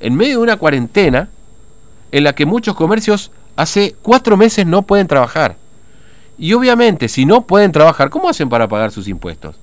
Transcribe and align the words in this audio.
en 0.00 0.16
medio 0.16 0.38
de 0.38 0.42
una 0.42 0.56
cuarentena 0.56 1.28
en 2.12 2.24
la 2.24 2.34
que 2.34 2.46
muchos 2.46 2.74
comercios 2.74 3.30
hace 3.56 3.94
cuatro 4.02 4.36
meses 4.36 4.66
no 4.66 4.82
pueden 4.82 5.06
trabajar. 5.06 5.56
Y 6.38 6.54
obviamente, 6.54 7.08
si 7.08 7.26
no 7.26 7.42
pueden 7.42 7.70
trabajar, 7.70 8.08
¿cómo 8.10 8.28
hacen 8.28 8.48
para 8.48 8.66
pagar 8.66 8.90
sus 8.90 9.06
impuestos? 9.08 9.56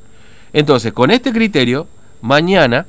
Entonces, 0.53 0.93
con 0.93 1.11
este 1.11 1.33
criterio, 1.33 1.87
mañana 2.21 2.85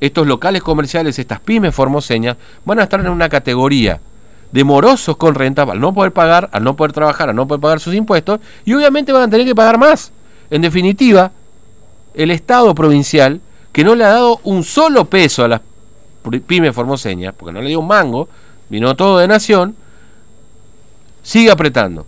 estos 0.00 0.26
locales 0.26 0.62
comerciales, 0.62 1.18
estas 1.18 1.40
pymes 1.40 1.74
formoseñas, 1.74 2.36
van 2.64 2.78
a 2.78 2.84
estar 2.84 3.00
en 3.00 3.08
una 3.08 3.28
categoría 3.28 4.00
de 4.50 4.64
morosos 4.64 5.16
con 5.16 5.34
renta 5.34 5.62
al 5.62 5.80
no 5.80 5.94
poder 5.94 6.12
pagar, 6.12 6.48
al 6.52 6.64
no 6.64 6.74
poder 6.74 6.92
trabajar, 6.92 7.28
al 7.28 7.36
no 7.36 7.46
poder 7.46 7.60
pagar 7.60 7.80
sus 7.80 7.94
impuestos, 7.94 8.40
y 8.64 8.74
obviamente 8.74 9.12
van 9.12 9.24
a 9.24 9.30
tener 9.30 9.46
que 9.46 9.54
pagar 9.54 9.78
más. 9.78 10.12
En 10.50 10.62
definitiva, 10.62 11.32
el 12.14 12.30
Estado 12.30 12.74
provincial, 12.74 13.40
que 13.72 13.84
no 13.84 13.94
le 13.94 14.04
ha 14.04 14.08
dado 14.08 14.40
un 14.42 14.64
solo 14.64 15.04
peso 15.04 15.44
a 15.44 15.48
las 15.48 15.60
pymes 16.46 16.74
formoseñas, 16.74 17.34
porque 17.34 17.52
no 17.52 17.60
le 17.60 17.68
dio 17.68 17.80
un 17.80 17.86
mango, 17.86 18.28
vino 18.68 18.94
todo 18.94 19.18
de 19.18 19.28
nación, 19.28 19.74
sigue 21.22 21.50
apretando. 21.50 22.06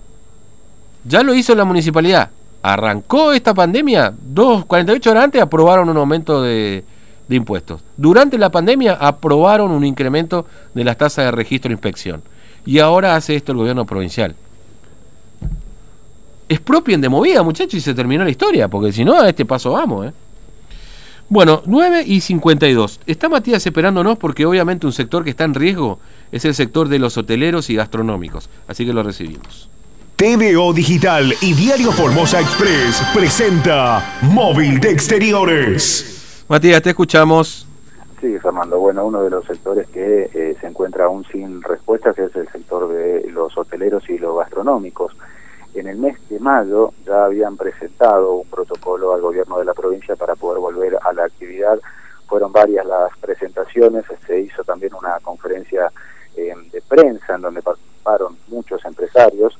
Ya 1.04 1.22
lo 1.22 1.34
hizo 1.34 1.54
la 1.54 1.64
municipalidad. 1.64 2.30
Arrancó 2.62 3.32
esta 3.32 3.54
pandemia, 3.54 4.14
dos, 4.20 4.64
48 4.66 5.10
horas 5.10 5.24
antes 5.24 5.42
aprobaron 5.42 5.88
un 5.88 5.96
aumento 5.96 6.42
de, 6.42 6.84
de 7.26 7.36
impuestos. 7.36 7.80
Durante 7.96 8.38
la 8.38 8.50
pandemia 8.50 8.94
aprobaron 8.94 9.72
un 9.72 9.84
incremento 9.84 10.46
de 10.74 10.84
las 10.84 10.96
tasas 10.96 11.24
de 11.24 11.30
registro 11.32 11.70
e 11.70 11.74
inspección. 11.74 12.22
Y 12.64 12.78
ahora 12.78 13.16
hace 13.16 13.34
esto 13.34 13.52
el 13.52 13.58
gobierno 13.58 13.84
provincial. 13.84 14.36
Expropien 16.48 17.00
de 17.00 17.08
movida, 17.08 17.42
muchachos, 17.42 17.74
y 17.74 17.80
se 17.80 17.94
terminó 17.94 18.22
la 18.24 18.30
historia, 18.30 18.68
porque 18.68 18.92
si 18.92 19.04
no, 19.04 19.20
a 19.20 19.28
este 19.28 19.44
paso 19.44 19.72
vamos, 19.72 20.06
¿eh? 20.06 20.12
Bueno, 21.32 21.62
9 21.64 22.02
y 22.04 22.20
52. 22.20 23.00
Está 23.06 23.30
Matías 23.30 23.66
esperándonos 23.66 24.18
porque 24.18 24.44
obviamente 24.44 24.84
un 24.84 24.92
sector 24.92 25.24
que 25.24 25.30
está 25.30 25.44
en 25.44 25.54
riesgo 25.54 25.98
es 26.30 26.44
el 26.44 26.54
sector 26.54 26.90
de 26.90 26.98
los 26.98 27.16
hoteleros 27.16 27.70
y 27.70 27.74
gastronómicos. 27.74 28.50
Así 28.68 28.84
que 28.84 28.92
lo 28.92 29.02
recibimos. 29.02 29.70
TVO 30.16 30.74
Digital 30.74 31.32
y 31.40 31.54
Diario 31.54 31.90
Formosa 31.90 32.38
Express 32.38 33.02
presenta 33.14 34.18
Móvil 34.20 34.78
de 34.78 34.90
Exteriores. 34.90 36.44
Matías, 36.48 36.82
te 36.82 36.90
escuchamos. 36.90 37.66
Sí, 38.20 38.38
Fernando. 38.38 38.78
Bueno, 38.78 39.06
uno 39.06 39.22
de 39.22 39.30
los 39.30 39.46
sectores 39.46 39.88
que 39.88 40.28
eh, 40.34 40.54
se 40.60 40.66
encuentra 40.66 41.06
aún 41.06 41.24
sin 41.32 41.62
respuestas 41.62 42.18
es 42.18 42.36
el 42.36 42.46
sector 42.48 42.92
de 42.92 43.30
los 43.30 43.56
hoteleros 43.56 44.06
y 44.10 44.18
los 44.18 44.36
gastronómicos. 44.36 45.16
En 45.74 45.86
el 45.88 45.96
mes 45.96 46.16
de 46.28 46.38
mayo 46.38 46.92
ya 47.06 47.24
habían 47.24 47.56
presentado 47.56 48.34
un 48.34 48.48
protocolo 48.48 49.14
al 49.14 49.20
gobierno 49.20 49.58
de 49.58 49.64
la 49.64 49.74
provincia 49.74 50.16
para 50.16 50.34
poder 50.34 50.60
volver 50.60 50.98
a 51.02 51.12
la 51.12 51.24
actividad. 51.24 51.78
Fueron 52.26 52.52
varias 52.52 52.84
las 52.86 53.16
presentaciones, 53.18 54.04
se 54.26 54.40
hizo 54.40 54.64
también 54.64 54.94
una 54.94 55.18
conferencia 55.20 55.90
eh, 56.36 56.54
de 56.70 56.82
prensa 56.82 57.34
en 57.34 57.42
donde 57.42 57.62
participaron 57.62 58.36
muchos 58.48 58.84
empresarios, 58.84 59.58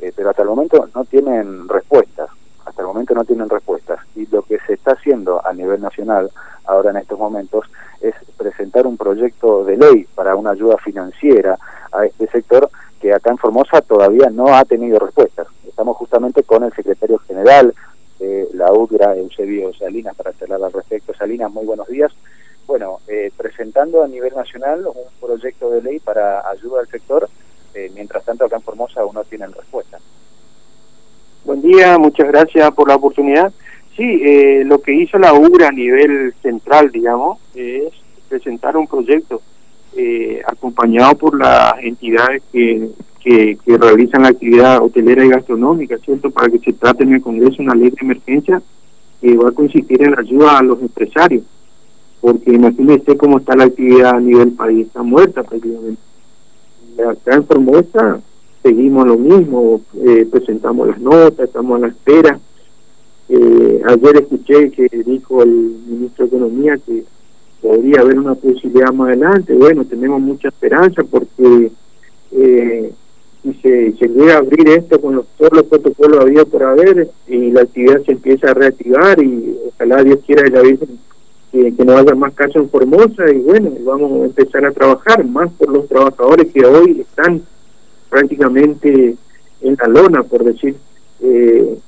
eh, 0.00 0.12
pero 0.14 0.30
hasta 0.30 0.42
el 0.42 0.48
momento 0.48 0.88
no 0.94 1.04
tienen 1.04 1.68
respuestas 1.68 2.30
hasta 2.64 2.82
el 2.82 2.88
momento 2.88 3.14
no 3.14 3.24
tienen 3.24 3.48
respuestas. 3.48 4.00
Y 4.14 4.26
lo 4.26 4.42
que 4.42 4.58
se 4.66 4.74
está 4.74 4.92
haciendo 4.92 5.44
a 5.44 5.52
nivel 5.52 5.80
nacional 5.80 6.30
ahora 6.64 6.90
en 6.90 6.96
estos 6.96 7.18
momentos 7.18 7.66
es 8.00 8.14
presentar 8.36 8.86
un 8.86 8.96
proyecto 8.96 9.64
de 9.64 9.76
ley 9.76 10.06
para 10.14 10.36
una 10.36 10.50
ayuda 10.50 10.76
financiera 10.78 11.58
a 11.92 12.06
este 12.06 12.26
sector 12.28 12.68
que 13.00 13.12
acá 13.12 13.30
en 13.30 13.38
Formosa 13.38 13.80
todavía 13.80 14.30
no 14.30 14.54
ha 14.54 14.64
tenido 14.64 14.98
respuestas. 14.98 15.48
Estamos 15.66 15.96
justamente 15.96 16.44
con 16.44 16.62
el 16.62 16.72
secretario 16.72 17.18
general 17.18 17.74
de 18.20 18.48
la 18.54 18.72
UGRA, 18.72 19.16
Eusebio 19.16 19.72
Salinas, 19.74 20.14
para 20.14 20.32
charlar 20.38 20.62
al 20.62 20.72
respecto. 20.72 21.12
Salinas, 21.12 21.52
muy 21.52 21.66
buenos 21.66 21.88
días. 21.88 22.12
Bueno, 22.66 23.00
eh, 23.08 23.32
presentando 23.36 24.04
a 24.04 24.08
nivel 24.08 24.32
nacional 24.34 24.86
un 24.86 25.04
proyecto 25.20 25.70
de 25.70 25.82
ley 25.82 25.98
para 25.98 26.48
ayuda 26.48 26.80
al 26.80 26.86
sector, 26.86 27.28
eh, 27.74 27.90
mientras 27.92 28.24
tanto 28.24 28.44
acá 28.44 28.56
en 28.56 28.62
Formosa 28.62 29.00
aún 29.00 29.14
no 29.14 29.24
tienen 29.24 29.52
respuesta. 29.52 29.98
Buen 31.44 31.60
día, 31.60 31.98
muchas 31.98 32.28
gracias 32.28 32.72
por 32.72 32.86
la 32.86 32.94
oportunidad. 32.94 33.52
Sí, 33.96 34.22
eh, 34.24 34.62
lo 34.64 34.80
que 34.80 34.94
hizo 34.94 35.18
la 35.18 35.34
UGRA 35.34 35.68
a 35.68 35.72
nivel 35.72 36.32
central, 36.40 36.92
digamos, 36.92 37.40
es 37.54 37.92
presentar 38.28 38.76
un 38.76 38.86
proyecto 38.86 39.42
eh, 39.96 40.42
acompañado 40.46 41.14
por 41.16 41.38
las 41.38 41.74
entidades 41.82 42.42
que, 42.52 42.90
que, 43.22 43.56
realizan 43.66 44.22
la 44.22 44.28
actividad 44.28 44.82
hotelera 44.82 45.24
y 45.24 45.28
gastronómica, 45.28 45.98
¿cierto? 45.98 46.30
Para 46.30 46.48
que 46.50 46.58
se 46.58 46.72
trate 46.72 47.04
en 47.04 47.14
el 47.14 47.22
Congreso 47.22 47.62
una 47.62 47.74
ley 47.74 47.90
de 47.90 47.96
emergencia 48.00 48.62
que 49.20 49.36
va 49.36 49.50
a 49.50 49.52
consistir 49.52 50.02
en 50.02 50.12
la 50.12 50.20
ayuda 50.20 50.58
a 50.58 50.62
los 50.62 50.80
empresarios. 50.80 51.44
Porque 52.20 52.52
imagínese 52.52 53.16
cómo 53.16 53.38
está 53.38 53.54
la 53.56 53.64
actividad 53.64 54.16
a 54.16 54.20
nivel 54.20 54.52
país, 54.52 54.86
está 54.86 55.02
muerta 55.02 55.42
prácticamente. 55.42 56.00
Acá 57.08 57.36
en 57.36 57.46
Formosa 57.46 58.20
seguimos 58.62 59.06
lo 59.06 59.16
mismo, 59.16 59.80
eh, 60.04 60.26
presentamos 60.30 60.88
las 60.88 61.00
notas, 61.00 61.46
estamos 61.46 61.76
a 61.76 61.86
la 61.86 61.88
espera. 61.88 62.38
Eh, 63.28 63.82
ayer 63.86 64.16
escuché 64.16 64.70
que 64.70 64.88
dijo 65.04 65.42
el 65.42 65.76
ministro 65.86 66.26
de 66.26 66.36
Economía 66.36 66.78
que 66.78 67.04
podría 67.62 68.00
haber 68.00 68.18
una 68.18 68.34
posibilidad 68.34 68.92
más 68.92 69.08
adelante. 69.08 69.54
Bueno, 69.54 69.84
tenemos 69.84 70.20
mucha 70.20 70.48
esperanza 70.48 71.02
porque 71.04 71.70
eh, 72.32 72.92
si 73.42 73.54
se, 73.54 73.92
se, 73.92 74.08
llega 74.08 74.34
a 74.34 74.38
abrir 74.38 74.68
esto 74.68 75.00
con 75.00 75.16
los, 75.16 75.26
todos 75.38 75.52
los 75.52 75.62
protocolos 75.64 76.20
habidos 76.20 76.48
por 76.48 76.62
haber 76.64 77.08
y 77.28 77.52
la 77.52 77.62
actividad 77.62 78.02
se 78.02 78.12
empieza 78.12 78.50
a 78.50 78.54
reactivar 78.54 79.22
y 79.22 79.56
ojalá 79.68 80.02
Dios 80.02 80.18
quiera 80.26 80.48
la 80.48 80.62
que, 80.62 81.74
que 81.74 81.84
no 81.84 81.96
haya 81.96 82.14
más 82.14 82.34
casos 82.34 82.56
en 82.56 82.70
Formosa 82.70 83.30
y 83.30 83.38
bueno, 83.38 83.72
vamos 83.84 84.22
a 84.22 84.24
empezar 84.24 84.64
a 84.64 84.72
trabajar 84.72 85.24
más 85.24 85.50
por 85.52 85.68
los 85.68 85.86
trabajadores 85.86 86.52
que 86.52 86.64
hoy 86.64 87.02
están 87.02 87.42
prácticamente 88.08 89.16
en 89.60 89.76
la 89.80 89.88
lona, 89.88 90.22
por 90.22 90.44
decir, 90.44 90.74
eh, 91.20 91.78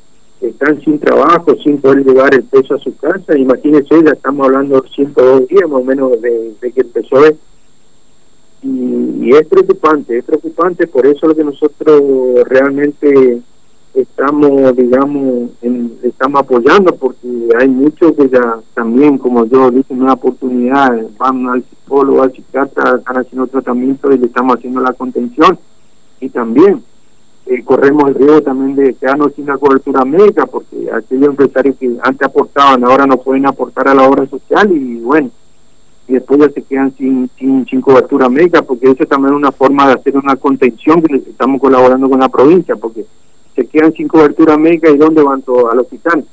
están 0.48 0.80
sin 0.82 0.98
trabajo, 0.98 1.54
sin 1.62 1.78
poder 1.78 2.04
llevar 2.04 2.34
el 2.34 2.44
peso 2.44 2.74
a 2.74 2.78
su 2.78 2.96
casa. 2.96 3.36
Imagínense, 3.36 4.02
ya 4.04 4.12
estamos 4.12 4.46
hablando 4.46 4.80
de 4.80 4.88
102 4.88 5.48
días 5.48 5.68
más 5.68 5.80
o 5.80 5.84
menos 5.84 6.20
de, 6.20 6.54
que 6.60 6.80
empezó 6.80 7.24
esto. 7.24 7.40
Y, 8.62 9.30
es 9.34 9.46
preocupante, 9.46 10.18
es 10.18 10.24
preocupante, 10.24 10.86
por 10.86 11.06
eso 11.06 11.26
lo 11.26 11.34
que 11.34 11.44
nosotros 11.44 12.02
realmente 12.46 13.40
estamos, 13.94 14.76
digamos, 14.76 15.50
estamos 16.02 16.40
apoyando, 16.40 16.94
porque 16.94 17.48
hay 17.58 17.68
muchos 17.68 18.12
que 18.12 18.28
ya 18.28 18.58
también, 18.74 19.18
como 19.18 19.44
yo 19.46 19.70
dije, 19.70 19.92
una 19.92 20.14
oportunidad, 20.14 21.06
van 21.18 21.46
al 21.48 21.64
psicólogo, 21.64 22.22
al 22.22 22.32
psiquiatra, 22.32 22.96
están 22.98 23.18
haciendo 23.18 23.46
tratamiento 23.46 24.12
y 24.12 24.18
le 24.18 24.26
estamos 24.26 24.56
haciendo 24.56 24.80
la 24.80 24.92
contención 24.92 25.58
y 26.20 26.28
también 26.30 26.82
eh, 27.46 27.62
corremos 27.62 28.08
el 28.08 28.14
riesgo 28.14 28.42
también 28.42 28.74
de 28.74 28.94
quedarnos 28.94 29.34
sin 29.34 29.46
la 29.46 29.58
cobertura 29.58 30.04
médica 30.04 30.46
porque 30.46 30.90
aquellos 30.92 31.30
empresarios 31.30 31.76
que 31.76 31.96
antes 32.02 32.26
aportaban 32.26 32.84
ahora 32.84 33.06
no 33.06 33.18
pueden 33.18 33.46
aportar 33.46 33.88
a 33.88 33.94
la 33.94 34.08
obra 34.08 34.26
social 34.26 34.70
y 34.72 35.00
bueno 35.00 35.30
y 36.06 36.14
después 36.14 36.40
ya 36.40 36.50
se 36.50 36.62
quedan 36.62 36.94
sin, 36.96 37.30
sin, 37.38 37.80
cobertura 37.80 38.28
médica 38.28 38.62
porque 38.62 38.90
eso 38.90 39.06
también 39.06 39.34
es 39.34 39.38
una 39.38 39.52
forma 39.52 39.86
de 39.86 39.94
hacer 39.94 40.16
una 40.16 40.36
contención 40.36 41.02
que 41.02 41.16
estamos 41.16 41.60
colaborando 41.60 42.08
con 42.08 42.20
la 42.20 42.28
provincia 42.28 42.76
porque 42.76 43.06
se 43.54 43.66
quedan 43.66 43.92
sin 43.92 44.08
cobertura 44.08 44.56
médica 44.56 44.90
y 44.90 44.96
dónde 44.96 45.22
van 45.22 45.42
todos 45.42 45.72
al 45.72 45.78
hospital. 45.78 46.24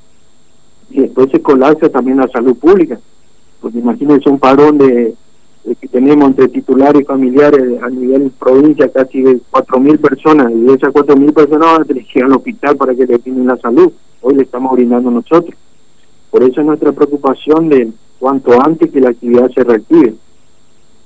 Y 0.90 1.08
se 1.08 1.42
colapsa 1.42 1.88
también 1.88 2.18
la 2.18 2.28
salud 2.28 2.56
pública 2.58 3.00
porque 3.62 3.78
imagínense 3.78 4.30
un 4.30 4.40
padrón 4.40 4.78
de 4.78 5.14
que 5.80 5.88
tenemos 5.88 6.30
entre 6.30 6.48
titulares 6.48 7.02
y 7.02 7.06
familiares 7.06 7.82
a 7.82 7.90
nivel 7.90 8.32
provincia 8.32 8.90
casi 8.90 9.22
de 9.22 9.40
4.000 9.52 10.00
personas 10.00 10.52
y 10.52 10.62
de 10.62 10.74
esas 10.74 10.92
4.000 10.94 11.34
personas 11.34 11.72
van 11.72 11.82
a 11.82 11.86
tener 11.86 12.06
que 12.06 12.20
ir 12.20 12.26
al 12.26 12.34
hospital 12.34 12.76
para 12.78 12.96
que 12.96 13.06
le 13.06 13.20
tienen 13.20 13.48
la 13.48 13.58
salud. 13.58 13.92
Hoy 14.22 14.36
le 14.36 14.44
estamos 14.44 14.72
brindando 14.74 15.12
nosotros. 15.12 15.56
Por 16.32 16.44
eso 16.44 16.62
es 16.62 16.68
nuestra 16.68 16.92
preocupación 16.92 17.70
de 17.70 17.90
cuanto 18.20 18.60
antes 18.62 18.92
que 18.92 19.02
la 19.02 19.10
actividad 19.10 19.50
se 19.52 19.64
reactive. 19.64 20.16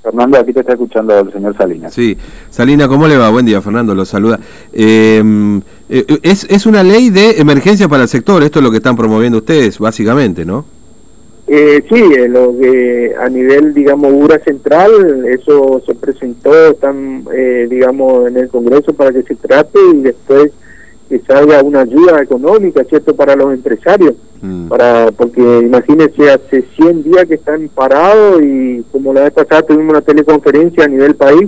Fernando, 0.01 0.38
aquí 0.38 0.53
te 0.53 0.59
está 0.59 0.73
escuchando 0.73 1.17
el 1.19 1.34
señor 1.34 1.58
Salinas. 1.58 1.91
Sí, 1.91 2.16
Salina, 2.51 2.87
¿cómo 2.87 3.08
le 3.08 3.17
va? 3.17 3.29
Buen 3.31 3.46
día, 3.46 3.59
Fernando, 3.59 3.96
lo 3.96 4.05
saluda. 4.05 4.40
Em, 4.72 5.59
eh, 5.90 6.05
es, 6.22 6.46
es 6.47 6.67
una 6.67 6.84
ley 6.84 7.09
de 7.09 7.40
emergencia 7.40 7.90
para 7.90 8.03
el 8.03 8.09
sector, 8.09 8.43
esto 8.43 8.59
es 8.59 8.63
lo 8.63 8.69
que 8.69 8.78
están 8.78 8.96
promoviendo 8.96 9.40
ustedes, 9.40 9.79
básicamente, 9.79 10.46
¿no? 10.46 10.66
Eh, 11.47 11.84
sí, 11.88 12.02
lo 12.28 12.58
que 12.58 13.14
a 13.20 13.30
nivel, 13.30 13.74
digamos, 13.74 14.12
URA 14.14 14.40
central, 14.40 15.26
eso 15.28 15.80
se 15.86 15.94
presentó, 15.94 16.72
están, 16.72 17.24
eh, 17.32 17.68
digamos, 17.70 18.28
en 18.28 18.38
el 18.38 18.50
Congreso 18.50 18.94
para 18.94 19.12
que 19.12 19.22
se 19.22 19.36
trate 19.36 19.78
y 19.94 20.02
después 20.02 20.52
que 21.08 21.20
salga 21.20 21.62
una 21.62 21.82
ayuda 21.82 22.20
económica, 22.20 22.84
¿cierto?, 22.86 23.16
para 23.16 23.36
los 23.36 23.53
empresarios, 23.53 24.16
mm. 24.42 24.70
para 24.70 25.12
porque 25.12 25.42
imagínense, 25.42 26.32
hace 26.32 26.64
100 26.76 27.03
días 27.03 27.26
que 27.26 27.36
están 27.36 27.70
parados 27.70 28.42
y 28.42 28.84
como 28.92 29.14
la 29.14 29.22
vez 29.22 29.32
pasada 29.34 29.62
tuvimos 29.62 29.92
una 29.92 30.02
teleconferencia 30.02 30.86
a 30.86 30.88
nivel 30.88 31.14
país 31.16 31.47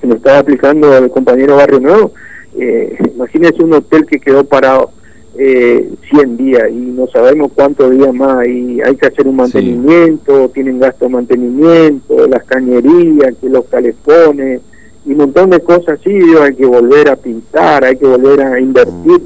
que 0.00 0.06
nos 0.06 0.18
estaba 0.18 0.38
aplicando 0.38 0.96
el 0.96 1.10
compañero 1.10 1.56
Barrio 1.56 1.80
Nuevo, 1.80 2.12
eh, 2.56 2.96
imagínense 3.12 3.60
un 3.60 3.74
hotel 3.74 4.06
que 4.06 4.20
quedó 4.20 4.44
parado 4.44 4.92
eh, 5.42 5.90
100 6.10 6.36
días 6.36 6.64
y 6.70 6.74
no 6.74 7.06
sabemos 7.06 7.50
cuántos 7.54 7.90
días 7.90 8.12
más 8.12 8.46
y 8.46 8.82
hay 8.82 8.94
que 8.94 9.06
hacer 9.06 9.26
un 9.26 9.36
mantenimiento, 9.36 10.50
tienen 10.50 10.78
gasto 10.78 11.06
de 11.06 11.12
mantenimiento, 11.12 12.28
las 12.28 12.44
cañerías, 12.44 13.34
que 13.40 13.48
los 13.48 13.64
calefones 13.64 14.60
y 15.06 15.12
un 15.12 15.16
montón 15.16 15.48
de 15.48 15.60
cosas 15.60 15.98
así, 15.98 16.10
hay 16.10 16.54
que 16.54 16.66
volver 16.66 17.08
a 17.08 17.16
pintar, 17.16 17.84
hay 17.84 17.96
que 17.96 18.06
volver 18.06 18.42
a 18.42 18.60
invertir. 18.60 19.22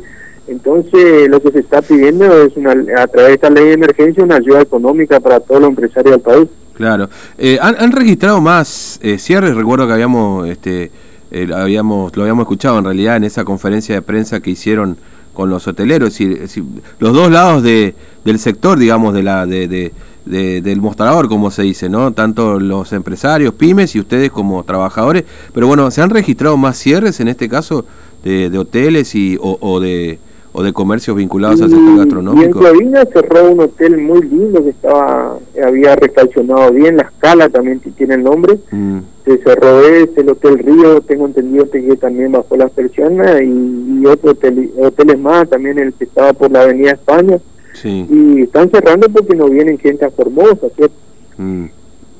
Entonces, 0.46 1.28
lo 1.28 1.42
que 1.42 1.50
se 1.50 1.58
está 1.60 1.82
pidiendo 1.82 2.44
es, 2.44 2.56
una, 2.56 2.70
a 2.72 3.06
través 3.08 3.28
de 3.28 3.34
esta 3.34 3.50
ley 3.50 3.64
de 3.64 3.72
emergencia, 3.72 4.22
una 4.22 4.36
ayuda 4.36 4.60
económica 4.60 5.18
para 5.18 5.40
todos 5.40 5.62
los 5.62 5.70
empresarios 5.70 6.12
del 6.12 6.20
país. 6.20 6.48
Claro. 6.74 7.08
Eh, 7.38 7.58
¿han, 7.60 7.90
registrado 7.90 8.40
más 8.40 9.00
eh, 9.02 9.18
cierres? 9.18 9.56
Recuerdo 9.56 9.88
que 9.88 9.94
habíamos, 9.94 10.48
este, 10.48 10.92
eh, 11.32 11.48
habíamos, 11.52 12.16
lo 12.16 12.22
habíamos 12.22 12.44
escuchado 12.44 12.78
en 12.78 12.84
realidad 12.84 13.16
en 13.16 13.24
esa 13.24 13.44
conferencia 13.44 13.96
de 13.96 14.02
prensa 14.02 14.38
que 14.38 14.50
hicieron 14.50 14.96
con 15.34 15.50
los 15.50 15.66
hoteleros, 15.68 16.18
es 16.20 16.40
decir, 16.40 16.64
los 16.98 17.12
dos 17.12 17.30
lados 17.30 17.62
de, 17.62 17.94
del 18.24 18.38
sector, 18.38 18.78
digamos, 18.78 19.12
de 19.12 19.22
la, 19.22 19.44
de, 19.44 19.92
del 20.24 20.80
mostrador, 20.80 21.28
como 21.28 21.50
se 21.50 21.62
dice, 21.62 21.90
¿no? 21.90 22.12
Tanto 22.12 22.58
los 22.58 22.92
empresarios, 22.94 23.52
pymes 23.54 23.94
y 23.94 24.00
ustedes 24.00 24.30
como 24.30 24.62
trabajadores. 24.64 25.24
Pero 25.52 25.66
bueno, 25.66 25.90
¿se 25.90 26.00
han 26.00 26.10
registrado 26.10 26.56
más 26.56 26.78
cierres 26.78 27.20
en 27.20 27.28
este 27.28 27.48
caso 27.48 27.84
de, 28.22 28.56
hoteles 28.56 29.14
y, 29.14 29.36
o 29.40 29.80
de 29.80 30.18
o 30.56 30.62
de 30.62 30.72
comercios 30.72 31.16
vinculados 31.16 31.60
al 31.60 31.68
sector 31.68 31.98
gastronómico. 31.98 32.42
Y 32.42 32.44
en 32.44 32.52
Clavina 32.52 33.04
cerró 33.12 33.50
un 33.50 33.60
hotel 33.60 33.98
muy 33.98 34.22
lindo 34.22 34.62
que 34.62 34.70
estaba 34.70 35.36
había 35.62 35.96
refaccionado 35.96 36.72
bien, 36.72 36.96
La 36.96 37.02
Escala 37.02 37.48
también 37.48 37.80
tiene 37.80 38.14
el 38.14 38.22
nombre. 38.22 38.58
Mm. 38.70 38.98
Se 39.24 39.38
cerró 39.38 39.80
ese, 39.80 40.20
el 40.20 40.28
Hotel 40.28 40.58
Río, 40.58 41.00
tengo 41.00 41.26
entendido 41.26 41.70
que 41.70 41.80
también 41.96 42.32
bajó 42.32 42.56
las 42.56 42.70
persianas 42.70 43.40
y, 43.40 44.00
y 44.00 44.06
otros 44.06 44.36
hoteles 44.78 45.18
más, 45.18 45.48
también 45.48 45.78
el 45.78 45.94
que 45.94 46.04
estaba 46.04 46.32
por 46.34 46.50
la 46.50 46.62
Avenida 46.62 46.92
España. 46.92 47.38
Y 47.82 48.42
están 48.42 48.70
cerrando 48.70 49.08
porque 49.08 49.34
no 49.34 49.48
vienen 49.48 49.78
gente 49.78 50.04
a 50.04 50.10
Formosa, 50.10 50.68
¿cierto? 50.76 50.94
Mm. 51.38 51.64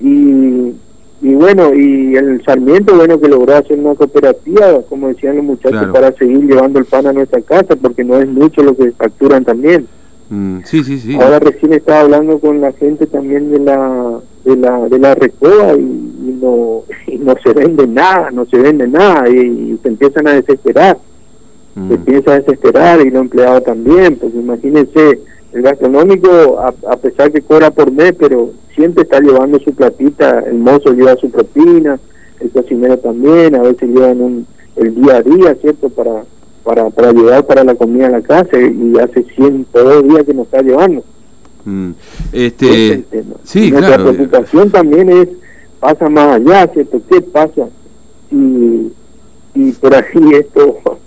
Y 0.01 0.75
y 1.25 1.33
bueno, 1.33 1.75
y 1.75 2.17
el 2.17 2.45
Sarmiento, 2.45 2.95
bueno, 2.95 3.19
que 3.19 3.29
logró 3.29 3.56
hacer 3.56 3.79
una 3.79 3.95
cooperativa, 3.95 4.83
como 4.91 5.09
decían 5.09 5.37
los 5.37 5.45
muchachos, 5.47 5.87
para 5.91 6.12
seguir 6.12 6.45
llevando 6.45 6.79
el 6.79 6.85
pan 6.85 7.06
a 7.06 7.15
nuestra 7.15 7.41
casa, 7.41 7.77
porque 7.77 8.05
no 8.05 8.19
es 8.19 8.29
mucho 8.29 8.62
lo 8.62 8.77
que 8.77 8.93
facturan 8.93 9.43
también. 9.43 9.87
Mm, 10.29 10.59
sí, 10.65 10.85
sí, 10.85 10.99
sí. 10.99 11.15
Ahora 11.15 11.39
recién 11.39 11.73
estaba 11.73 12.01
hablando 12.01 12.39
con 12.39 12.61
la 12.61 12.73
gente 12.73 13.06
también 13.06 13.51
de 13.51 13.59
la 13.61 14.21
de 14.45 14.56
la 14.56 14.87
de 14.87 14.99
la 14.99 15.15
recoba 15.15 15.73
y, 15.73 16.14
no 16.44 16.82
y 17.06 17.19
no 17.19 17.35
se 17.43 17.52
vende 17.52 17.87
nada, 17.87 18.31
no 18.31 18.46
se 18.46 18.58
vende 18.58 18.87
nada 18.87 19.29
y, 19.29 19.79
se 19.82 19.88
empiezan 19.88 20.29
a 20.29 20.35
desesperar. 20.35 20.99
Mm. 21.75 21.88
Se 21.88 21.94
empieza 21.94 22.32
a 22.32 22.41
desesperar 22.41 23.00
y 23.00 23.11
los 23.11 23.23
empleados 23.23 23.64
también, 23.64 24.17
pues 24.17 24.35
imagínense, 24.35 25.20
el 25.52 25.62
gastronómico 25.62 26.58
a, 26.58 26.75
a 26.91 26.96
pesar 26.96 27.31
que 27.32 27.43
cobra 27.43 27.70
por 27.70 27.91
mes, 27.91 28.14
pero 28.19 28.50
siempre 28.75 29.05
está 29.05 29.20
llevando 29.20 29.58
su 29.61 29.73
platita, 29.73 30.41
el 30.41 30.58
mozo 30.58 30.93
lleva 30.93 31.17
su 31.17 31.31
propina, 31.31 31.99
el 32.41 32.50
cocinero 32.50 32.99
también, 32.99 33.55
a 33.55 33.62
veces 33.62 33.88
llevan 33.88 34.20
un, 34.20 34.46
el 34.76 34.94
día 34.94 35.17
a 35.17 35.23
día, 35.23 35.55
¿cierto? 35.61 35.88
Para, 35.88 36.25
para, 36.62 36.91
para 36.91 37.12
llevar 37.12 37.46
para 37.46 37.64
la 37.64 37.75
comida 37.75 38.06
a 38.06 38.11
la 38.11 38.23
casa 38.23 38.58
y 38.58 38.99
hace 38.99 39.25
102 39.35 40.08
días 40.08 40.25
que 40.25 40.35
nos 40.35 40.46
está 40.46 40.62
llevando. 40.62 41.05
Mm. 41.64 41.91
Este, 42.32 43.05
sí, 43.44 43.70
Nuestra 43.70 43.96
preocupación 43.96 44.70
también 44.70 45.08
es, 45.08 45.29
pasa 45.85 46.09
más 46.09 46.37
allá, 46.37 46.67
¿cierto? 46.73 46.99
¿Qué 47.11 47.21
pasa 47.21 47.69
si, 48.31 48.91
si 49.53 49.73
por 49.73 49.95
ahí 49.95 50.31
esto 50.33 50.79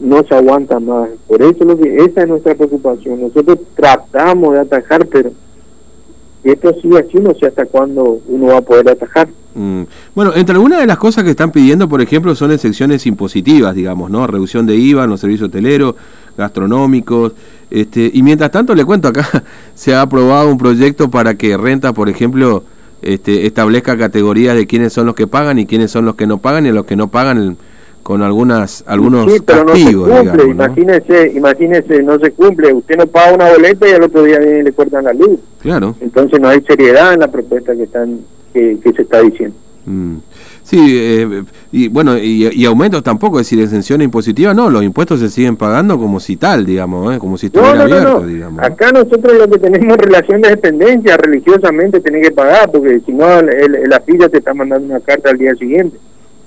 no 0.00 0.22
se 0.24 0.34
aguanta 0.34 0.78
más? 0.78 1.08
Por 1.26 1.40
eso 1.40 1.64
lo 1.64 1.78
que, 1.78 1.96
esa 2.04 2.22
es 2.22 2.28
nuestra 2.28 2.54
preocupación. 2.54 3.22
Nosotros 3.22 3.60
tratamos 3.74 4.52
de 4.52 4.60
atajar, 4.60 5.06
pero 5.06 5.30
esto 6.44 6.74
sigue 6.82 6.98
así, 6.98 7.16
no 7.16 7.34
sé 7.34 7.46
hasta 7.46 7.64
cuándo 7.64 8.20
uno 8.28 8.48
va 8.48 8.58
a 8.58 8.60
poder 8.60 8.90
atajar. 8.90 9.26
Mm. 9.54 9.84
Bueno, 10.14 10.32
entre 10.34 10.54
algunas 10.54 10.80
de 10.80 10.86
las 10.86 10.98
cosas 10.98 11.24
que 11.24 11.30
están 11.30 11.50
pidiendo, 11.50 11.88
por 11.88 12.02
ejemplo, 12.02 12.34
son 12.34 12.52
excepciones 12.52 13.06
impositivas, 13.06 13.74
digamos, 13.74 14.10
¿no? 14.10 14.26
Reducción 14.26 14.66
de 14.66 14.76
IVA 14.76 15.04
en 15.04 15.10
los 15.10 15.20
servicios 15.20 15.48
hoteleros, 15.48 15.94
gastronómicos. 16.36 17.32
Este, 17.70 18.10
y 18.12 18.22
mientras 18.22 18.50
tanto, 18.50 18.74
le 18.74 18.84
cuento 18.84 19.08
acá, 19.08 19.26
se 19.74 19.94
ha 19.94 20.02
aprobado 20.02 20.50
un 20.50 20.58
proyecto 20.58 21.10
para 21.10 21.36
que 21.36 21.56
Renta, 21.56 21.94
por 21.94 22.10
ejemplo, 22.10 22.64
este, 23.02 23.46
establezca 23.46 23.96
categorías 23.96 24.56
de 24.56 24.66
quiénes 24.66 24.92
son 24.92 25.06
los 25.06 25.14
que 25.14 25.26
pagan 25.26 25.58
y 25.58 25.66
quiénes 25.66 25.90
son 25.90 26.04
los 26.04 26.14
que 26.14 26.26
no 26.26 26.38
pagan 26.38 26.66
y 26.66 26.72
los 26.72 26.86
que 26.86 26.96
no 26.96 27.08
pagan 27.08 27.56
con 28.02 28.22
algunas 28.22 28.84
algunos 28.86 29.32
sí, 29.32 29.40
pero 29.44 29.66
castigos, 29.66 30.08
no 30.08 30.18
se 30.18 30.24
cumple, 30.28 30.50
imagínese, 30.50 31.32
imagínese, 31.34 32.02
no 32.04 32.18
se 32.20 32.30
cumple, 32.30 32.72
usted 32.72 32.96
no 32.96 33.06
paga 33.08 33.34
una 33.34 33.50
boleta 33.50 33.88
y 33.88 33.92
al 33.92 34.04
otro 34.04 34.22
día 34.22 34.38
le 34.38 34.72
cortan 34.72 35.04
la 35.04 35.12
luz. 35.12 35.40
Claro. 35.60 35.96
Entonces 36.00 36.40
no 36.40 36.48
hay 36.48 36.62
seriedad 36.62 37.14
en 37.14 37.20
la 37.20 37.32
propuesta 37.32 37.74
que 37.74 37.82
están 37.82 38.20
que, 38.54 38.78
se 38.94 39.02
está 39.02 39.20
diciendo. 39.22 39.56
Mm. 39.86 40.18
Sí, 40.66 40.98
eh, 40.98 41.44
y 41.70 41.86
bueno, 41.86 42.18
y, 42.18 42.64
aumentos 42.66 43.00
tampoco, 43.04 43.38
es 43.38 43.46
decir, 43.46 43.62
exención 43.62 44.02
impositiva, 44.02 44.52
no, 44.52 44.68
los 44.68 44.82
impuestos 44.82 45.20
se 45.20 45.30
siguen 45.30 45.54
pagando 45.54 45.96
como 45.96 46.18
si 46.18 46.34
tal, 46.34 46.66
digamos, 46.66 47.14
¿eh? 47.14 47.20
como 47.20 47.38
si 47.38 47.46
estuviera 47.46 47.82
abierto, 47.82 48.26
digamos. 48.26 48.64
Acá 48.64 48.90
nosotros 48.90 49.32
lo 49.38 49.48
que 49.48 49.60
tenemos 49.60 49.96
relación 49.96 50.40
de 50.40 50.48
dependencia, 50.48 51.16
religiosamente 51.18 52.00
tenés 52.00 52.26
que 52.26 52.34
pagar, 52.34 52.68
porque 52.72 53.00
si 53.06 53.12
no, 53.12 53.42
la 53.42 54.00
fila 54.00 54.28
te 54.28 54.38
está 54.38 54.54
mandando 54.54 54.88
una 54.88 54.98
carta 54.98 55.30
al 55.30 55.38
día 55.38 55.54
siguiente. 55.54 55.98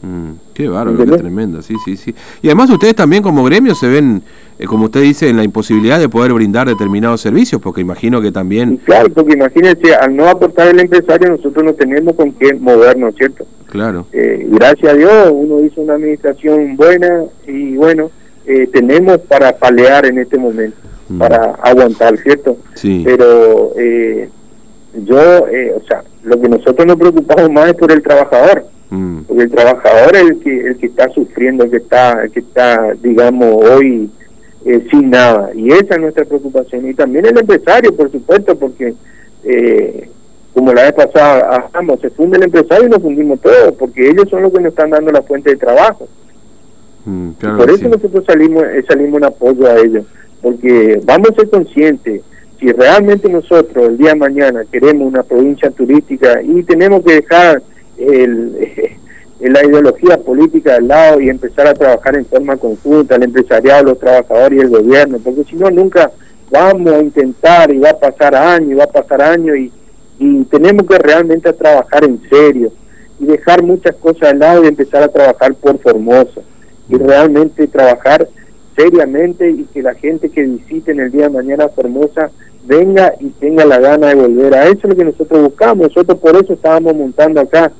Mm, 0.01 0.31
qué 0.53 0.67
bárbaro, 0.67 0.97
qué 0.97 1.17
tremendo, 1.17 1.61
sí, 1.61 1.75
sí, 1.85 1.95
sí. 1.95 2.13
Y 2.41 2.47
además 2.47 2.69
ustedes 2.71 2.95
también 2.95 3.23
como 3.23 3.45
gremio 3.45 3.73
se 3.73 3.87
ven, 3.87 4.21
eh, 4.59 4.65
como 4.65 4.85
usted 4.85 5.01
dice, 5.01 5.29
en 5.29 5.37
la 5.37 5.43
imposibilidad 5.43 5.99
de 5.99 6.09
poder 6.09 6.33
brindar 6.33 6.67
determinados 6.67 7.21
servicios, 7.21 7.61
porque 7.61 7.81
imagino 7.81 8.21
que 8.21 8.31
también... 8.31 8.77
claro, 8.77 9.09
porque 9.13 9.33
imagínense, 9.33 9.95
al 9.95 10.15
no 10.15 10.27
aportar 10.27 10.67
el 10.67 10.79
empresario 10.79 11.29
nosotros 11.29 11.63
no 11.63 11.73
tenemos 11.73 12.13
con 12.15 12.33
qué 12.33 12.53
movernos, 12.53 13.15
¿cierto? 13.15 13.45
Claro. 13.67 14.05
Eh, 14.11 14.45
gracias 14.51 14.93
a 14.93 14.95
Dios 14.95 15.29
uno 15.31 15.63
hizo 15.63 15.81
una 15.81 15.93
administración 15.93 16.75
buena 16.75 17.23
y 17.47 17.75
bueno, 17.77 18.11
eh, 18.45 18.67
tenemos 18.71 19.19
para 19.19 19.55
palear 19.57 20.05
en 20.05 20.19
este 20.19 20.37
momento, 20.37 20.77
mm. 21.07 21.17
para 21.17 21.55
aguantar, 21.61 22.17
¿cierto? 22.17 22.57
Sí. 22.75 23.03
Pero 23.05 23.73
yo, 25.05 25.17
o 25.17 25.87
sea, 25.87 26.03
lo 26.23 26.41
que 26.41 26.49
nosotros 26.49 26.85
nos 26.85 26.97
preocupamos 26.97 27.49
más 27.51 27.69
es 27.69 27.75
por 27.75 27.91
el 27.91 28.01
trabajador 28.01 28.65
Mm. 28.89 29.21
Porque 29.27 29.43
el 29.43 29.51
trabajador 29.51 30.15
es 30.15 30.21
el 30.23 30.39
que, 30.39 30.67
el 30.67 30.77
que 30.77 30.87
está 30.87 31.09
sufriendo, 31.09 31.63
el 31.63 31.71
que 31.71 31.77
está, 31.77 32.23
el 32.23 32.31
que 32.31 32.39
está 32.39 32.93
digamos, 33.01 33.63
hoy 33.63 34.09
eh, 34.65 34.87
sin 34.89 35.09
nada. 35.09 35.51
Y 35.55 35.69
esa 35.69 35.95
es 35.95 35.99
nuestra 35.99 36.25
preocupación. 36.25 36.89
Y 36.89 36.93
también 36.93 37.25
el 37.25 37.37
empresario, 37.37 37.95
por 37.95 38.11
supuesto, 38.11 38.55
porque 38.57 38.93
eh, 39.43 40.09
como 40.53 40.73
la 40.73 40.83
vez 40.83 40.93
pasada 40.93 41.67
hablamos, 41.67 42.01
se 42.01 42.09
funde 42.09 42.37
el 42.37 42.43
empresario 42.43 42.87
y 42.87 42.89
nos 42.89 43.01
fundimos 43.01 43.39
todos, 43.39 43.73
porque 43.77 44.09
ellos 44.09 44.29
son 44.29 44.41
los 44.41 44.51
que 44.51 44.59
nos 44.59 44.71
están 44.71 44.89
dando 44.89 45.11
la 45.11 45.21
fuente 45.21 45.51
de 45.51 45.55
trabajo. 45.55 46.07
Mm, 47.05 47.31
por 47.31 47.69
eso 47.69 47.87
nosotros 47.87 48.25
salimos, 48.25 48.63
eh, 48.63 48.83
salimos 48.87 49.17
en 49.19 49.25
apoyo 49.25 49.67
a 49.67 49.77
ellos, 49.77 50.05
porque 50.41 50.99
vamos 51.05 51.29
a 51.29 51.35
ser 51.35 51.49
conscientes 51.49 52.21
si 52.59 52.71
realmente 52.73 53.29
nosotros 53.29 53.87
el 53.87 53.97
día 53.97 54.09
de 54.09 54.15
mañana 54.15 54.65
queremos 54.69 55.07
una 55.07 55.23
provincia 55.23 55.71
turística 55.71 56.41
y 56.41 56.61
tenemos 56.63 57.03
que 57.05 57.13
dejar 57.13 57.61
el, 57.97 58.97
la 59.39 59.65
ideología 59.65 60.17
política 60.17 60.73
del 60.73 60.87
lado 60.89 61.21
y 61.21 61.29
empezar 61.29 61.67
a 61.67 61.73
trabajar 61.73 62.15
en 62.15 62.25
forma 62.25 62.57
conjunta, 62.57 63.15
el 63.15 63.23
empresariado, 63.23 63.83
los 63.83 63.99
trabajadores 63.99 64.57
y 64.57 64.61
el 64.61 64.69
gobierno, 64.69 65.17
porque 65.23 65.45
si 65.45 65.55
no, 65.55 65.71
nunca 65.71 66.11
vamos 66.51 66.93
a 66.93 66.99
intentar 66.99 67.71
y 67.71 67.79
va 67.79 67.91
a 67.91 67.99
pasar 67.99 68.35
años 68.35 68.71
y 68.71 68.73
va 68.73 68.83
a 68.83 68.87
pasar 68.87 69.21
años 69.21 69.55
y, 69.57 69.71
y 70.19 70.43
tenemos 70.45 70.85
que 70.87 70.97
realmente 70.97 71.53
trabajar 71.53 72.03
en 72.03 72.19
serio 72.29 72.71
y 73.19 73.25
dejar 73.25 73.63
muchas 73.63 73.95
cosas 73.95 74.31
al 74.31 74.39
lado 74.39 74.63
y 74.63 74.67
empezar 74.67 75.03
a 75.03 75.07
trabajar 75.07 75.53
por 75.55 75.79
Formosa 75.79 76.41
y 76.89 76.95
realmente 76.95 77.67
trabajar 77.67 78.27
seriamente 78.75 79.49
y 79.49 79.63
que 79.65 79.81
la 79.81 79.93
gente 79.93 80.29
que 80.29 80.41
visite 80.41 80.91
en 80.91 81.01
el 81.01 81.11
día 81.11 81.23
de 81.23 81.29
mañana 81.29 81.69
Formosa 81.69 82.31
venga 82.65 83.13
y 83.19 83.29
tenga 83.29 83.65
la 83.65 83.79
gana 83.79 84.07
de 84.07 84.15
volver. 84.15 84.53
A 84.55 84.65
eso 84.65 84.79
es 84.83 84.89
lo 84.89 84.95
que 84.95 85.05
nosotros 85.05 85.41
buscamos. 85.43 85.87
Nosotros 85.89 86.17
por 86.19 86.35
eso 86.35 86.53
estábamos 86.53 86.95
montando 86.95 87.41
acá 87.41 87.71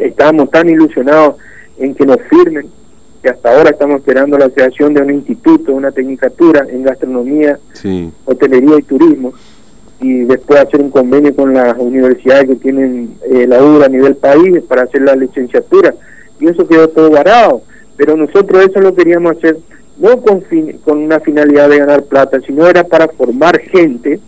estábamos 0.00 0.50
tan 0.50 0.68
ilusionados 0.68 1.36
en 1.78 1.94
que 1.94 2.06
nos 2.06 2.18
firmen, 2.22 2.66
que 3.22 3.28
hasta 3.28 3.54
ahora 3.54 3.70
estamos 3.70 4.00
esperando 4.00 4.38
la 4.38 4.48
creación 4.48 4.94
de 4.94 5.02
un 5.02 5.10
instituto, 5.10 5.72
una 5.72 5.92
tecnicatura 5.92 6.66
en 6.68 6.82
gastronomía, 6.82 7.58
hotelería 8.24 8.78
y 8.78 8.82
turismo, 8.82 9.32
y 10.00 10.24
después 10.24 10.60
hacer 10.60 10.80
un 10.80 10.90
convenio 10.90 11.34
con 11.34 11.52
las 11.52 11.76
universidades 11.78 12.48
que 12.48 12.56
tienen 12.56 13.16
eh, 13.30 13.46
la 13.46 13.62
URA 13.62 13.86
a 13.86 13.88
nivel 13.90 14.16
país 14.16 14.62
para 14.66 14.82
hacer 14.82 15.02
la 15.02 15.14
licenciatura, 15.14 15.94
y 16.38 16.48
eso 16.48 16.66
quedó 16.66 16.88
todo 16.88 17.10
varado, 17.10 17.62
pero 17.96 18.16
nosotros 18.16 18.64
eso 18.64 18.80
lo 18.80 18.94
queríamos 18.94 19.36
hacer 19.36 19.58
no 19.98 20.22
con, 20.22 20.42
con 20.82 20.98
una 20.98 21.20
finalidad 21.20 21.68
de 21.68 21.78
ganar 21.78 22.04
plata, 22.04 22.40
sino 22.40 22.66
era 22.66 22.84
para 22.84 23.08
formar 23.08 23.60
gente 23.60 24.18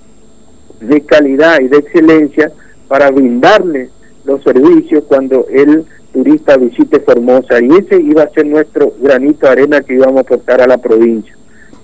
de 0.80 1.00
calidad 1.00 1.60
y 1.60 1.68
de 1.68 1.78
excelencia 1.78 2.52
para 2.88 3.10
brindarle 3.10 3.88
los 4.24 4.42
servicios 4.42 5.04
cuando 5.08 5.46
el 5.50 5.84
turista 6.12 6.56
visite 6.56 7.00
Formosa 7.00 7.60
y 7.60 7.68
ese 7.70 8.00
iba 8.00 8.22
a 8.22 8.30
ser 8.30 8.46
nuestro 8.46 8.92
granito 9.00 9.46
de 9.46 9.52
arena 9.52 9.80
que 9.80 9.94
íbamos 9.94 10.18
a 10.18 10.20
aportar 10.20 10.60
a 10.60 10.66
la 10.66 10.78
provincia. 10.78 11.34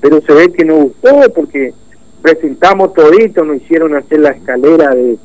pero 0.01 0.21
se 0.21 0.33
ve 0.33 0.53
que 0.53 0.65
no 0.65 0.77
gustó 0.77 1.11
porque 1.35 1.73
presentamos 2.23 2.95
todito, 2.95 3.45
nos 3.45 3.57
hicieron 3.57 3.95
hacer 3.95 4.21
la 4.21 4.31
escalera 4.31 4.95
de, 4.95 5.19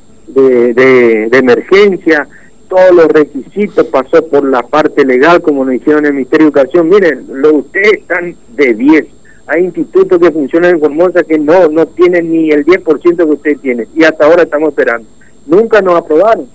de, 0.73 1.37
emergencia, 1.37 2.27
todos 2.67 2.91
los 2.95 3.07
requisitos, 3.07 3.85
pasó 3.87 4.25
por 4.27 4.45
la 4.45 4.63
parte 4.63 5.05
legal, 5.05 5.41
como 5.41 5.65
nos 5.65 5.75
hicieron 5.75 6.05
en 6.05 6.07
el 6.07 6.13
Ministerio 6.13 6.49
de 6.49 6.59
Educación. 6.59 6.89
Miren, 6.89 7.25
lo, 7.29 7.55
ustedes 7.55 7.93
están 7.99 8.35
de 8.55 8.73
10. 8.73 9.05
Hay 9.47 9.63
institutos 9.65 10.19
que 10.19 10.31
funcionan 10.31 10.75
en 10.75 10.79
Formosa 10.79 11.23
que 11.23 11.37
no 11.37 11.67
no 11.67 11.85
tienen 11.87 12.31
ni 12.31 12.49
el 12.51 12.65
10% 12.65 13.17
que 13.17 13.23
ustedes 13.23 13.59
tienen 13.59 13.87
y 13.93 14.03
hasta 14.03 14.25
ahora 14.25 14.43
estamos 14.43 14.69
esperando. 14.69 15.07
Nunca 15.45 15.81
nos 15.81 15.95
aprobaron. 15.95 16.47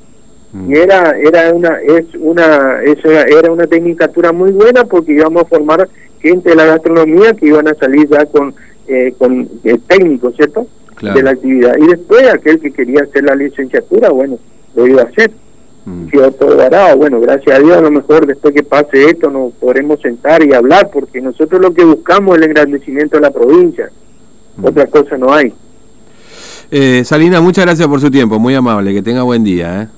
Mm. 0.52 0.70
Y 0.70 0.78
era 0.78 1.14
era 1.18 1.52
una 1.52 1.78
es 1.80 2.06
una 2.18 2.82
eso 2.82 3.10
era 3.10 3.52
una 3.52 3.66
tecnicatura 3.66 4.32
muy 4.32 4.50
buena 4.52 4.84
porque 4.84 5.12
íbamos 5.12 5.42
a 5.42 5.46
formar 5.46 5.88
gente 6.20 6.50
de 6.50 6.56
la 6.56 6.64
gastronomía 6.64 7.34
que 7.34 7.46
iban 7.46 7.68
a 7.68 7.74
salir 7.74 8.08
ya 8.08 8.24
con 8.26 8.54
eh, 8.86 9.12
con 9.18 9.46
eh, 9.64 9.78
técnicos, 9.86 10.34
¿cierto? 10.36 10.66
De 11.02 11.22
la 11.22 11.32
actividad. 11.32 11.74
Y 11.78 11.86
después 11.88 12.26
aquel 12.26 12.58
que 12.58 12.72
quería 12.72 13.02
hacer 13.02 13.22
la 13.22 13.34
licenciatura, 13.34 14.08
bueno, 14.08 14.38
lo 14.74 14.86
iba 14.86 15.02
a 15.02 15.04
hacer. 15.04 15.30
Mm. 15.84 16.06
Quedó 16.06 16.32
todo 16.32 16.56
varado. 16.56 16.96
Bueno, 16.96 17.20
gracias 17.20 17.56
a 17.56 17.60
Dios, 17.60 17.76
a 17.76 17.82
lo 17.82 17.90
mejor 17.90 18.26
después 18.26 18.54
que 18.54 18.62
pase 18.62 19.10
esto 19.10 19.30
nos 19.30 19.52
podremos 19.52 20.00
sentar 20.00 20.42
y 20.42 20.54
hablar, 20.54 20.90
porque 20.90 21.20
nosotros 21.20 21.60
lo 21.60 21.74
que 21.74 21.84
buscamos 21.84 22.36
es 22.36 22.42
el 22.42 22.48
engrandecimiento 22.48 23.16
de 23.16 23.22
la 23.22 23.30
provincia. 23.30 23.90
Mm. 24.56 24.64
Otra 24.64 24.86
cosa 24.86 25.18
no 25.18 25.32
hay. 25.32 25.52
Eh, 26.70 27.02
Salina, 27.04 27.40
muchas 27.42 27.66
gracias 27.66 27.86
por 27.86 28.00
su 28.00 28.10
tiempo, 28.10 28.38
muy 28.38 28.54
amable, 28.54 28.92
que 28.94 29.02
tenga 29.02 29.22
buen 29.22 29.44
día. 29.44 29.82
¿eh? 29.82 29.88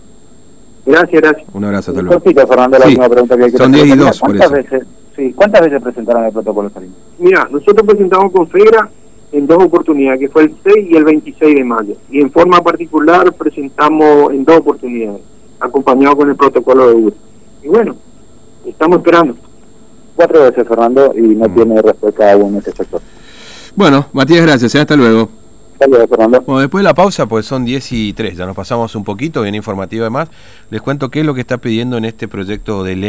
Gracias, 0.90 1.22
gracias. 1.22 1.48
Un 1.52 1.64
abrazo, 1.64 1.90
hasta 1.92 2.02
luego. 2.02 2.20
Fernando, 2.20 2.78
la 2.78 2.86
última 2.86 3.08
pregunta 3.08 3.36
que 3.36 3.44
hay 3.44 3.52
que 3.52 3.58
Son 3.58 3.72
10 3.72 3.86
y 3.86 3.96
2, 3.96 4.20
por 4.20 4.36
eso. 4.36 4.50
Veces, 4.50 4.82
sí, 5.16 5.32
¿Cuántas 5.34 5.60
veces 5.62 5.82
presentaron 5.82 6.24
el 6.24 6.32
protocolo, 6.32 6.70
Salina? 6.70 6.92
Mira, 7.18 7.48
nosotros 7.50 7.86
presentamos 7.86 8.32
con 8.32 8.48
FEGRA 8.48 8.90
en 9.32 9.46
dos 9.46 9.62
oportunidades, 9.62 10.20
que 10.20 10.28
fue 10.28 10.42
el 10.42 10.54
6 10.64 10.90
y 10.90 10.96
el 10.96 11.04
26 11.04 11.54
de 11.54 11.64
mayo. 11.64 11.94
Y 12.10 12.20
en 12.20 12.32
forma 12.32 12.60
particular 12.60 13.32
presentamos 13.34 14.32
en 14.32 14.44
dos 14.44 14.58
oportunidades, 14.58 15.22
acompañado 15.60 16.16
con 16.16 16.30
el 16.30 16.36
protocolo 16.36 16.88
de 16.88 16.94
UR. 16.94 17.14
Y 17.62 17.68
bueno, 17.68 17.94
estamos 18.66 18.98
esperando. 18.98 19.36
Cuatro 20.16 20.42
veces, 20.42 20.66
Fernando, 20.66 21.14
y 21.16 21.20
no 21.20 21.48
mm. 21.48 21.54
tiene 21.54 21.82
respuesta 21.82 22.32
aún 22.32 22.52
en 22.52 22.56
este 22.56 22.72
sector. 22.72 23.00
Bueno, 23.76 24.06
Matías, 24.12 24.42
gracias. 24.42 24.74
¿eh? 24.74 24.80
Hasta 24.80 24.96
luego. 24.96 25.39
Bueno, 25.86 26.60
después 26.60 26.82
de 26.82 26.88
la 26.88 26.94
pausa, 26.94 27.26
pues 27.26 27.46
son 27.46 27.64
10 27.64 27.92
y 27.92 28.12
3, 28.12 28.36
ya 28.36 28.44
nos 28.44 28.54
pasamos 28.54 28.94
un 28.94 29.02
poquito, 29.02 29.42
bien 29.42 29.54
informativo 29.54 30.02
además. 30.02 30.28
Les 30.68 30.82
cuento 30.82 31.10
qué 31.10 31.20
es 31.20 31.26
lo 31.26 31.32
que 31.32 31.40
está 31.40 31.56
pidiendo 31.56 31.96
en 31.96 32.04
este 32.04 32.28
proyecto 32.28 32.84
de 32.84 32.96
ley. 32.96 33.08